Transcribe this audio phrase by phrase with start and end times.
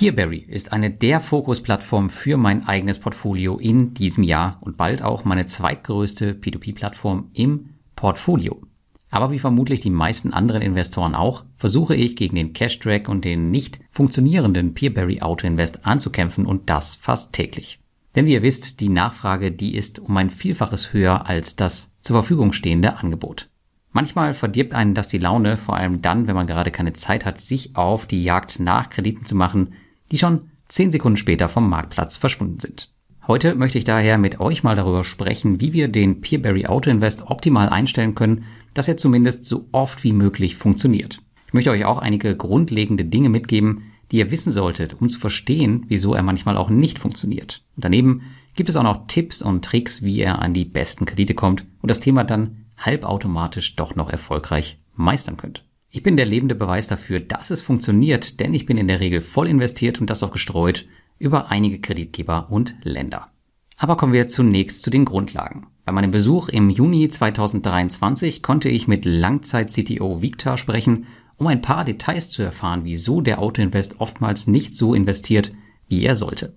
[0.00, 5.26] Peerberry ist eine der Fokusplattformen für mein eigenes Portfolio in diesem Jahr und bald auch
[5.26, 8.62] meine zweitgrößte P2P-Plattform im Portfolio.
[9.10, 13.50] Aber wie vermutlich die meisten anderen Investoren auch, versuche ich gegen den Cash-Track und den
[13.50, 17.78] nicht funktionierenden Peerberry Auto Invest anzukämpfen und das fast täglich.
[18.16, 22.14] Denn wie ihr wisst, die Nachfrage, die ist um ein Vielfaches höher als das zur
[22.14, 23.50] Verfügung stehende Angebot.
[23.92, 27.38] Manchmal verdirbt einen das die Laune, vor allem dann, wenn man gerade keine Zeit hat,
[27.38, 29.74] sich auf die Jagd nach Krediten zu machen,
[30.10, 32.92] die schon 10 Sekunden später vom Marktplatz verschwunden sind.
[33.26, 37.22] Heute möchte ich daher mit euch mal darüber sprechen, wie wir den Peerberry Auto Invest
[37.26, 38.44] optimal einstellen können,
[38.74, 41.20] dass er zumindest so oft wie möglich funktioniert.
[41.46, 45.84] Ich möchte euch auch einige grundlegende Dinge mitgeben, die ihr wissen solltet, um zu verstehen,
[45.88, 47.62] wieso er manchmal auch nicht funktioniert.
[47.76, 48.22] Und daneben
[48.54, 51.90] gibt es auch noch Tipps und Tricks, wie er an die besten Kredite kommt und
[51.90, 55.64] das Thema dann halbautomatisch doch noch erfolgreich meistern könnt.
[55.92, 59.20] Ich bin der lebende Beweis dafür, dass es funktioniert, denn ich bin in der Regel
[59.20, 60.86] voll investiert und das auch gestreut
[61.18, 63.32] über einige Kreditgeber und Länder.
[63.76, 65.66] Aber kommen wir zunächst zu den Grundlagen.
[65.84, 71.06] Bei meinem Besuch im Juni 2023 konnte ich mit Langzeit-CTO Victor sprechen,
[71.36, 75.50] um ein paar Details zu erfahren, wieso der Autoinvest oftmals nicht so investiert,
[75.88, 76.54] wie er sollte.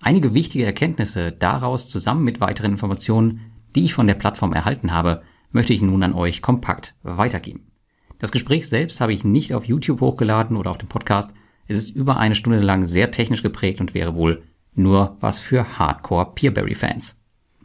[0.00, 3.40] Einige wichtige Erkenntnisse daraus zusammen mit weiteren Informationen,
[3.74, 7.66] die ich von der Plattform erhalten habe, möchte ich nun an euch kompakt weitergeben.
[8.18, 11.34] Das Gespräch selbst habe ich nicht auf YouTube hochgeladen oder auf dem Podcast.
[11.68, 14.42] Es ist über eine Stunde lang sehr technisch geprägt und wäre wohl
[14.74, 17.18] nur was für Hardcore Peerberry-Fans.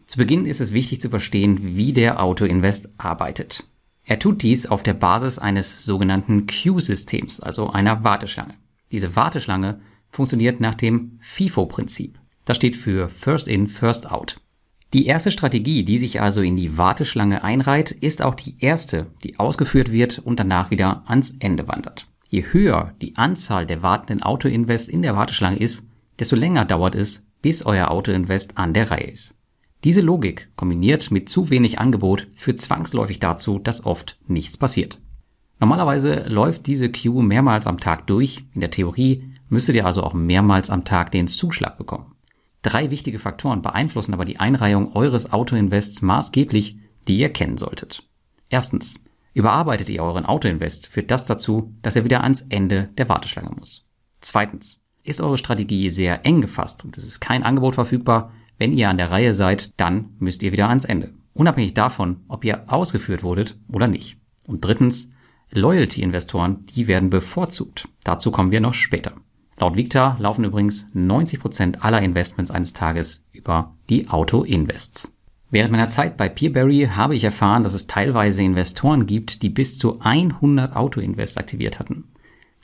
[0.07, 3.65] Zu Beginn ist es wichtig zu verstehen, wie der Auto-Invest arbeitet.
[4.03, 8.55] Er tut dies auf der Basis eines sogenannten Queue-Systems, also einer Warteschlange.
[8.91, 9.79] Diese Warteschlange
[10.09, 12.19] funktioniert nach dem FIFO-Prinzip.
[12.43, 14.41] Das steht für First In, First Out.
[14.93, 19.39] Die erste Strategie, die sich also in die Warteschlange einreiht, ist auch die erste, die
[19.39, 22.07] ausgeführt wird und danach wieder ans Ende wandert.
[22.29, 25.87] Je höher die Anzahl der wartenden Autoinvest in der Warteschlange ist,
[26.19, 29.37] desto länger dauert es, bis euer Autoinvest an der Reihe ist.
[29.85, 34.99] Diese Logik kombiniert mit zu wenig Angebot führt zwangsläufig dazu, dass oft nichts passiert.
[35.59, 38.43] Normalerweise läuft diese Queue mehrmals am Tag durch.
[38.53, 42.13] In der Theorie müsstet ihr also auch mehrmals am Tag den Zuschlag bekommen.
[42.61, 46.77] Drei wichtige Faktoren beeinflussen aber die Einreihung eures Autoinvests maßgeblich,
[47.07, 48.03] die ihr kennen solltet.
[48.49, 49.03] Erstens.
[49.33, 53.89] Überarbeitet ihr euren Autoinvest, führt das dazu, dass er wieder ans Ende der Warteschlange muss.
[54.19, 54.83] Zweitens.
[55.03, 58.97] Ist eure Strategie sehr eng gefasst und es ist kein Angebot verfügbar, wenn ihr an
[58.97, 61.15] der Reihe seid, dann müsst ihr wieder ans Ende.
[61.33, 64.17] Unabhängig davon, ob ihr ausgeführt wurdet oder nicht.
[64.45, 65.11] Und drittens,
[65.49, 67.87] Loyalty-Investoren, die werden bevorzugt.
[68.03, 69.13] Dazu kommen wir noch später.
[69.61, 75.15] Laut Victa laufen übrigens 90% aller Investments eines Tages über die Auto-Invests.
[75.51, 79.77] Während meiner Zeit bei Peerberry habe ich erfahren, dass es teilweise Investoren gibt, die bis
[79.77, 82.05] zu 100 Auto-Invest aktiviert hatten.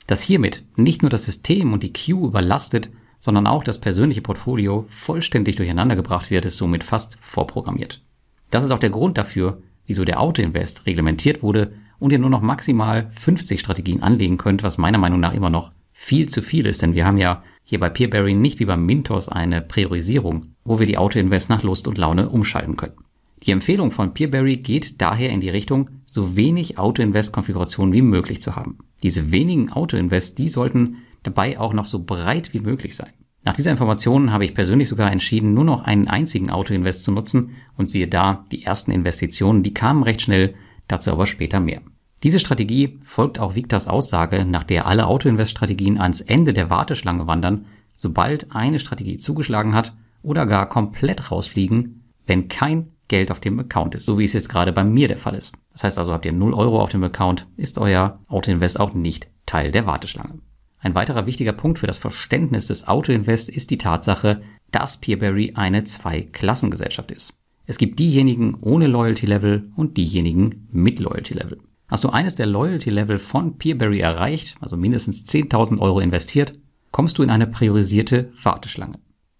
[0.08, 4.84] Dass hiermit nicht nur das System und die Queue überlastet, sondern auch das persönliche Portfolio
[4.88, 8.02] vollständig durcheinander gebracht wird, ist somit fast vorprogrammiert.
[8.50, 12.42] Das ist auch der Grund dafür, wieso der Auto-Invest reglementiert wurde und ihr nur noch
[12.42, 15.70] maximal 50 Strategien anlegen könnt, was meiner Meinung nach immer noch
[16.00, 19.28] viel zu viel ist, denn wir haben ja hier bei Peerberry nicht wie beim Mintos
[19.28, 22.94] eine Priorisierung, wo wir die Auto-Invest nach Lust und Laune umschalten können.
[23.42, 28.54] Die Empfehlung von Peerberry geht daher in die Richtung, so wenig Auto-Invest-Konfigurationen wie möglich zu
[28.54, 28.78] haben.
[29.02, 33.12] Diese wenigen Auto-Invest, die sollten dabei auch noch so breit wie möglich sein.
[33.42, 37.50] Nach dieser Information habe ich persönlich sogar entschieden, nur noch einen einzigen Auto-Invest zu nutzen
[37.76, 40.54] und siehe da, die ersten Investitionen, die kamen recht schnell,
[40.86, 41.82] dazu aber später mehr.
[42.22, 47.66] Diese Strategie folgt auch Victors Aussage, nach der alle Autoinvest-Strategien ans Ende der Warteschlange wandern,
[47.94, 53.94] sobald eine Strategie zugeschlagen hat oder gar komplett rausfliegen, wenn kein Geld auf dem Account
[53.94, 55.54] ist, so wie es jetzt gerade bei mir der Fall ist.
[55.72, 59.28] Das heißt also, habt ihr 0 Euro auf dem Account, ist euer Autoinvest auch nicht
[59.46, 60.40] Teil der Warteschlange.
[60.80, 65.84] Ein weiterer wichtiger Punkt für das Verständnis des Autoinvest ist die Tatsache, dass Peerberry eine
[65.84, 67.32] Zwei-Klassengesellschaft ist.
[67.66, 71.58] Es gibt diejenigen ohne Loyalty Level und diejenigen mit Loyalty Level.
[71.88, 76.52] Hast du eines der Loyalty-Level von Peerberry erreicht, also mindestens 10.000 Euro investiert,
[76.92, 78.98] kommst du in eine priorisierte Warteschlange.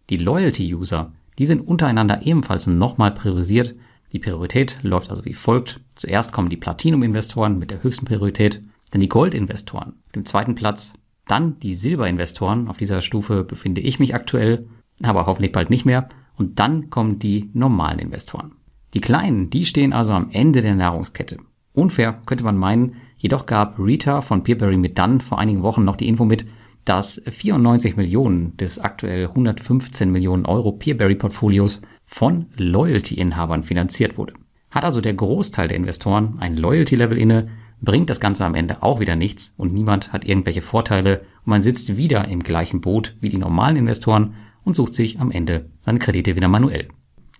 [0.08, 3.74] Die Loyalty-User, die sind untereinander ebenfalls nochmal priorisiert.
[4.12, 5.80] Die Priorität läuft also wie folgt.
[5.94, 10.94] Zuerst kommen die Platinum-Investoren mit der höchsten Priorität, dann die Gold-Investoren auf dem zweiten Platz,
[11.26, 12.68] dann die Silber-Investoren.
[12.68, 14.66] Auf dieser Stufe befinde ich mich aktuell,
[15.02, 16.08] aber hoffentlich bald nicht mehr.
[16.38, 18.54] Und dann kommen die normalen Investoren.
[18.94, 21.36] Die Kleinen, die stehen also am Ende der Nahrungskette.
[21.78, 25.96] Unfair könnte man meinen, jedoch gab Rita von Peerberry mit dann vor einigen Wochen noch
[25.96, 26.46] die Info mit,
[26.84, 34.34] dass 94 Millionen des aktuell 115 Millionen Euro Peerberry-Portfolios von Loyalty-Inhabern finanziert wurde.
[34.70, 37.48] Hat also der Großteil der Investoren ein Loyalty-Level inne,
[37.80, 41.62] bringt das Ganze am Ende auch wieder nichts und niemand hat irgendwelche Vorteile und man
[41.62, 44.34] sitzt wieder im gleichen Boot wie die normalen Investoren
[44.64, 46.88] und sucht sich am Ende seine Kredite wieder manuell.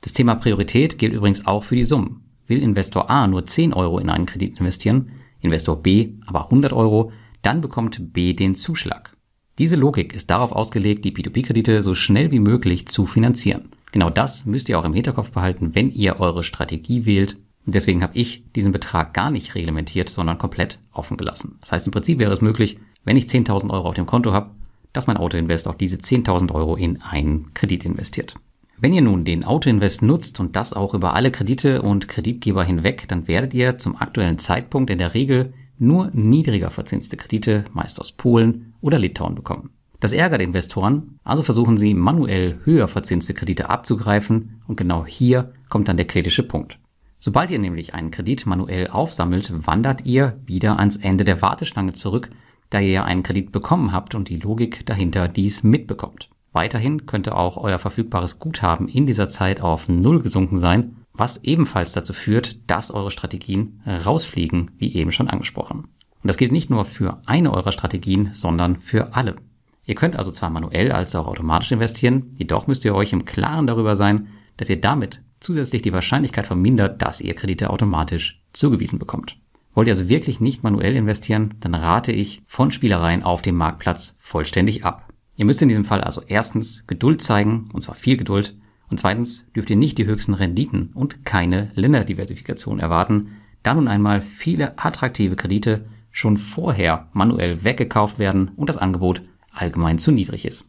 [0.03, 2.28] Das Thema Priorität gilt übrigens auch für die Summen.
[2.49, 5.11] Will Investor A nur 10 Euro in einen Kredit investieren,
[5.41, 7.13] Investor B aber 100 Euro,
[7.43, 9.17] dann bekommt B den Zuschlag.
[9.59, 13.71] Diese Logik ist darauf ausgelegt, die P2P-Kredite so schnell wie möglich zu finanzieren.
[13.93, 17.39] Genau das müsst ihr auch im Hinterkopf behalten, wenn ihr eure Strategie wählt.
[17.67, 21.59] Deswegen habe ich diesen Betrag gar nicht reglementiert, sondern komplett offen gelassen.
[21.61, 24.51] Das heißt, im Prinzip wäre es möglich, wenn ich 10.000 Euro auf dem Konto habe,
[24.93, 28.37] dass mein Autoinvest auch diese 10.000 Euro in einen Kredit investiert.
[28.81, 33.09] Wenn ihr nun den Autoinvest nutzt und das auch über alle Kredite und Kreditgeber hinweg,
[33.09, 38.13] dann werdet ihr zum aktuellen Zeitpunkt in der Regel nur niedriger verzinste Kredite, meist aus
[38.13, 39.71] Polen oder Litauen bekommen.
[39.99, 45.89] Das ärgert Investoren, also versuchen sie manuell höher verzinste Kredite abzugreifen und genau hier kommt
[45.89, 46.79] dann der kritische Punkt.
[47.19, 52.31] Sobald ihr nämlich einen Kredit manuell aufsammelt, wandert ihr wieder ans Ende der Warteschlange zurück,
[52.71, 56.31] da ihr ja einen Kredit bekommen habt und die Logik dahinter dies mitbekommt.
[56.53, 61.93] Weiterhin könnte auch euer verfügbares Guthaben in dieser Zeit auf Null gesunken sein, was ebenfalls
[61.93, 65.89] dazu führt, dass eure Strategien rausfliegen, wie eben schon angesprochen.
[66.23, 69.37] Und das gilt nicht nur für eine eurer Strategien, sondern für alle.
[69.85, 73.67] Ihr könnt also zwar manuell als auch automatisch investieren, jedoch müsst ihr euch im Klaren
[73.67, 79.39] darüber sein, dass ihr damit zusätzlich die Wahrscheinlichkeit vermindert, dass ihr Kredite automatisch zugewiesen bekommt.
[79.75, 84.17] Wollt ihr also wirklich nicht manuell investieren, dann rate ich von Spielereien auf dem Marktplatz
[84.19, 85.08] vollständig ab.
[85.39, 88.57] Ihr müsst in diesem Fall also erstens Geduld zeigen, und zwar viel Geduld,
[88.91, 94.21] und zweitens dürft ihr nicht die höchsten Renditen und keine Länderdiversifikation erwarten, da nun einmal
[94.21, 100.65] viele attraktive Kredite schon vorher manuell weggekauft werden und das Angebot allgemein zu niedrig ist.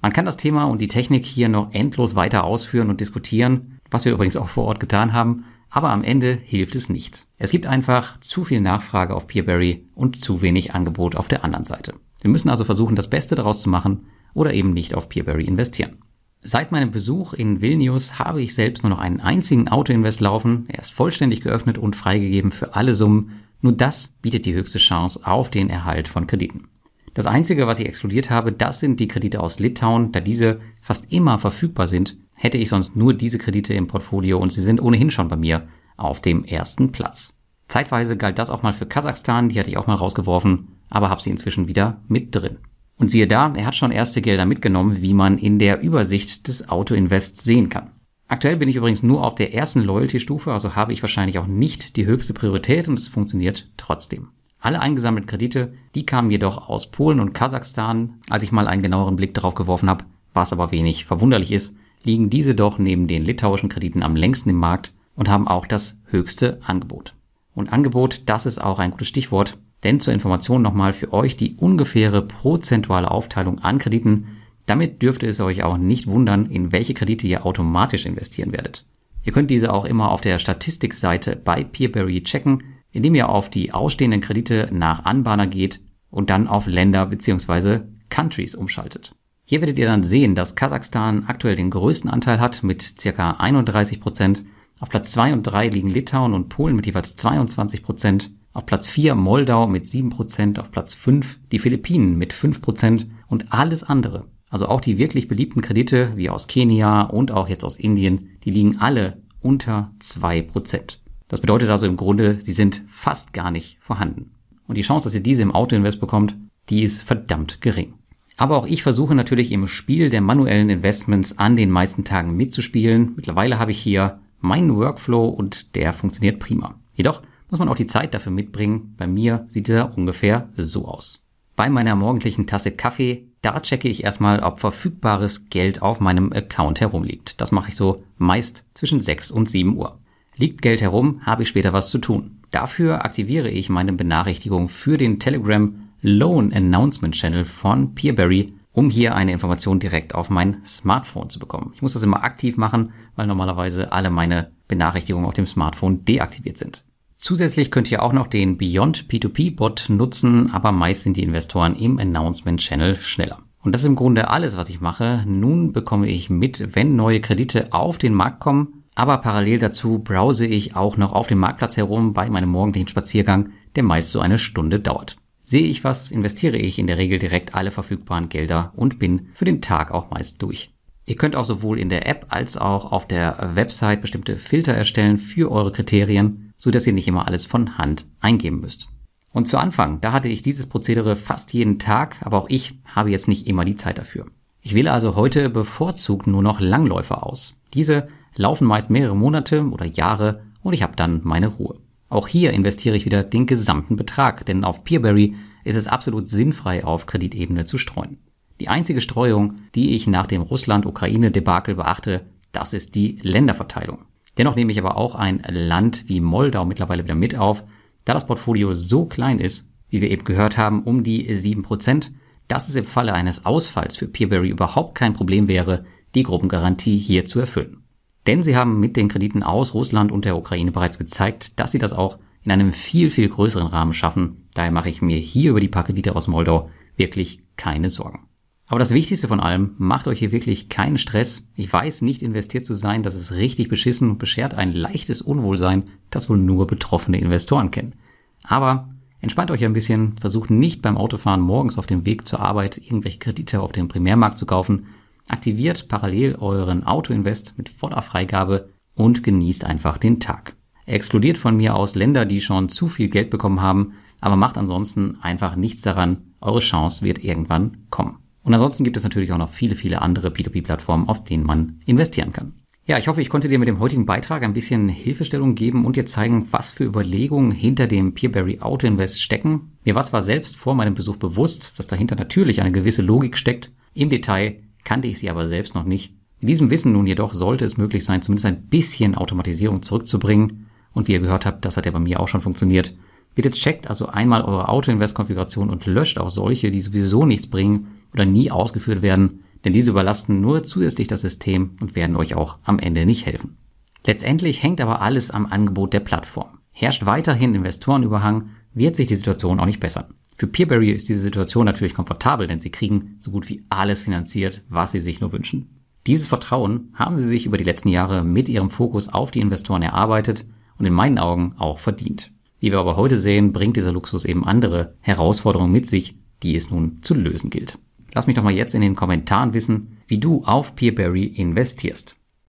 [0.00, 4.04] Man kann das Thema und die Technik hier noch endlos weiter ausführen und diskutieren, was
[4.04, 7.28] wir übrigens auch vor Ort getan haben, aber am Ende hilft es nichts.
[7.38, 11.64] Es gibt einfach zu viel Nachfrage auf Peerberry und zu wenig Angebot auf der anderen
[11.64, 11.94] Seite.
[12.22, 15.98] Wir müssen also versuchen, das Beste daraus zu machen oder eben nicht auf Peerberry investieren.
[16.40, 20.64] Seit meinem Besuch in Vilnius habe ich selbst nur noch einen einzigen Autoinvest laufen.
[20.68, 23.42] Er ist vollständig geöffnet und freigegeben für alle Summen.
[23.60, 26.68] Nur das bietet die höchste Chance auf den Erhalt von Krediten.
[27.14, 31.12] Das Einzige, was ich exkludiert habe, das sind die Kredite aus Litauen, da diese fast
[31.12, 35.10] immer verfügbar sind, hätte ich sonst nur diese Kredite im Portfolio und sie sind ohnehin
[35.10, 37.36] schon bei mir auf dem ersten Platz.
[37.68, 41.22] Zeitweise galt das auch mal für Kasachstan, die hatte ich auch mal rausgeworfen, aber habe
[41.22, 42.58] sie inzwischen wieder mit drin.
[42.98, 46.68] Und siehe da, er hat schon erste Gelder mitgenommen, wie man in der Übersicht des
[46.68, 47.90] Auto-Invest sehen kann.
[48.28, 51.96] Aktuell bin ich übrigens nur auf der ersten Loyalty-Stufe, also habe ich wahrscheinlich auch nicht
[51.96, 54.28] die höchste Priorität und es funktioniert trotzdem.
[54.60, 58.20] Alle eingesammelten Kredite, die kamen jedoch aus Polen und Kasachstan.
[58.30, 60.04] Als ich mal einen genaueren Blick darauf geworfen habe,
[60.34, 61.74] was aber wenig verwunderlich ist,
[62.04, 66.00] liegen diese doch neben den litauischen Krediten am längsten im Markt und haben auch das
[66.06, 67.14] höchste Angebot.
[67.54, 71.56] Und Angebot, das ist auch ein gutes Stichwort, denn zur Information nochmal für euch die
[71.56, 74.38] ungefähre prozentuale Aufteilung an Krediten.
[74.66, 78.84] Damit dürfte es euch auch nicht wundern, in welche Kredite ihr automatisch investieren werdet.
[79.24, 82.62] Ihr könnt diese auch immer auf der Statistikseite bei Peerberry checken
[82.92, 85.80] indem ihr auf die ausstehenden Kredite nach Anbahner geht
[86.10, 87.80] und dann auf Länder bzw.
[88.10, 89.14] Countries umschaltet.
[89.44, 93.32] Hier werdet ihr dann sehen, dass Kasachstan aktuell den größten Anteil hat mit ca.
[93.32, 94.44] 31 Prozent.
[94.80, 98.30] Auf Platz 2 und 3 liegen Litauen und Polen mit jeweils 22 Prozent.
[98.54, 100.58] Auf Platz 4 Moldau mit 7 Prozent.
[100.58, 104.26] Auf Platz 5 die Philippinen mit 5 Prozent und alles andere.
[104.50, 108.50] Also auch die wirklich beliebten Kredite wie aus Kenia und auch jetzt aus Indien, die
[108.50, 111.00] liegen alle unter 2 Prozent.
[111.28, 114.32] Das bedeutet also im Grunde, sie sind fast gar nicht vorhanden.
[114.66, 116.36] Und die Chance, dass ihr diese im Autoinvest bekommt,
[116.68, 117.94] die ist verdammt gering.
[118.36, 123.12] Aber auch ich versuche natürlich im Spiel der manuellen Investments an den meisten Tagen mitzuspielen.
[123.16, 126.74] Mittlerweile habe ich hier meinen Workflow und der funktioniert prima.
[126.92, 128.94] Jedoch muss man auch die Zeit dafür mitbringen.
[128.96, 131.26] Bei mir sieht er ungefähr so aus.
[131.54, 136.80] Bei meiner morgendlichen Tasse Kaffee, da checke ich erstmal, ob verfügbares Geld auf meinem Account
[136.80, 137.40] herumliegt.
[137.42, 139.98] Das mache ich so meist zwischen 6 und 7 Uhr.
[140.36, 142.40] Liegt Geld herum, habe ich später was zu tun.
[142.50, 149.14] Dafür aktiviere ich meine Benachrichtigung für den Telegram Loan Announcement Channel von Peerberry, um hier
[149.14, 151.72] eine Information direkt auf mein Smartphone zu bekommen.
[151.74, 156.56] Ich muss das immer aktiv machen, weil normalerweise alle meine Benachrichtigungen auf dem Smartphone deaktiviert
[156.56, 156.82] sind.
[157.22, 161.74] Zusätzlich könnt ihr auch noch den Beyond P2P Bot nutzen, aber meist sind die Investoren
[161.74, 163.38] im Announcement Channel schneller.
[163.62, 165.24] Und das ist im Grunde alles, was ich mache.
[165.26, 170.46] Nun bekomme ich mit, wenn neue Kredite auf den Markt kommen aber parallel dazu browse
[170.46, 174.38] ich auch noch auf dem Marktplatz herum bei meinem morgendlichen Spaziergang, der meist so eine
[174.38, 175.16] Stunde dauert.
[175.42, 179.44] Sehe ich was, investiere ich in der Regel direkt alle verfügbaren Gelder und bin für
[179.44, 180.70] den Tag auch meist durch.
[181.04, 185.18] Ihr könnt auch sowohl in der App als auch auf der Website bestimmte Filter erstellen
[185.18, 188.86] für eure Kriterien, so dass ihr nicht immer alles von Hand eingeben müsst.
[189.32, 193.10] Und zu Anfang, da hatte ich dieses Prozedere fast jeden Tag, aber auch ich habe
[193.10, 194.26] jetzt nicht immer die Zeit dafür.
[194.60, 197.60] Ich wähle also heute bevorzugt nur noch Langläufer aus.
[197.74, 201.80] Diese laufen meist mehrere Monate oder Jahre und ich habe dann meine Ruhe.
[202.08, 206.84] Auch hier investiere ich wieder den gesamten Betrag, denn auf Peerberry ist es absolut sinnfrei,
[206.84, 208.18] auf Kreditebene zu streuen.
[208.60, 214.04] Die einzige Streuung, die ich nach dem Russland-Ukraine-Debakel beachte, das ist die Länderverteilung.
[214.38, 217.64] Dennoch nehme ich aber auch ein Land wie Moldau mittlerweile wieder mit auf,
[218.04, 222.10] da das Portfolio so klein ist, wie wir eben gehört haben, um die 7%,
[222.48, 225.84] dass es im Falle eines Ausfalls für Peerberry überhaupt kein Problem wäre,
[226.14, 227.84] die Gruppengarantie hier zu erfüllen.
[228.26, 231.78] Denn sie haben mit den Krediten aus Russland und der Ukraine bereits gezeigt, dass sie
[231.78, 234.48] das auch in einem viel, viel größeren Rahmen schaffen.
[234.54, 238.28] Daher mache ich mir hier über die paar Kredite aus Moldau wirklich keine Sorgen.
[238.72, 241.46] Aber das Wichtigste von allem, macht euch hier wirklich keinen Stress.
[241.56, 245.90] Ich weiß, nicht investiert zu sein, das ist richtig beschissen und beschert ein leichtes Unwohlsein,
[246.08, 247.96] das wohl nur betroffene Investoren kennen.
[248.42, 248.88] Aber
[249.20, 253.18] entspannt euch ein bisschen, versucht nicht beim Autofahren morgens auf dem Weg zur Arbeit irgendwelche
[253.18, 254.86] Kredite auf dem Primärmarkt zu kaufen,
[255.28, 260.54] aktiviert parallel euren Autoinvest mit voller Freigabe und genießt einfach den Tag.
[260.86, 265.18] Exkludiert von mir aus Länder, die schon zu viel Geld bekommen haben, aber macht ansonsten
[265.20, 266.32] einfach nichts daran.
[266.40, 268.21] Eure Chance wird irgendwann kommen.
[268.44, 272.32] Und ansonsten gibt es natürlich auch noch viele, viele andere P2P-Plattformen, auf denen man investieren
[272.32, 272.54] kann.
[272.84, 275.94] Ja, ich hoffe, ich konnte dir mit dem heutigen Beitrag ein bisschen Hilfestellung geben und
[275.94, 279.72] dir zeigen, was für Überlegungen hinter dem Peerberry Auto Invest stecken.
[279.84, 283.70] Mir war zwar selbst vor meinem Besuch bewusst, dass dahinter natürlich eine gewisse Logik steckt.
[283.94, 286.12] Im Detail kannte ich sie aber selbst noch nicht.
[286.40, 290.66] In diesem Wissen nun jedoch sollte es möglich sein, zumindest ein bisschen Automatisierung zurückzubringen.
[290.92, 292.96] Und wie ihr gehört habt, das hat ja bei mir auch schon funktioniert.
[293.36, 298.24] Bitte checkt also einmal eure Auto-Invest-Konfiguration und löscht auch solche, die sowieso nichts bringen oder
[298.24, 302.78] nie ausgeführt werden, denn diese überlasten nur zusätzlich das System und werden euch auch am
[302.78, 303.56] Ende nicht helfen.
[304.04, 306.58] Letztendlich hängt aber alles am Angebot der Plattform.
[306.72, 310.14] Herrscht weiterhin Investorenüberhang, wird sich die Situation auch nicht bessern.
[310.36, 314.62] Für Peerberry ist diese Situation natürlich komfortabel, denn sie kriegen so gut wie alles finanziert,
[314.68, 315.82] was sie sich nur wünschen.
[316.06, 319.82] Dieses Vertrauen haben sie sich über die letzten Jahre mit ihrem Fokus auf die Investoren
[319.82, 320.46] erarbeitet
[320.78, 322.32] und in meinen Augen auch verdient.
[322.58, 326.70] Wie wir aber heute sehen, bringt dieser Luxus eben andere Herausforderungen mit sich, die es
[326.70, 327.78] nun zu lösen gilt.
[328.14, 332.16] Lass mich doch mal jetzt in den Kommentaren wissen, wie du auf Peerberry investierst.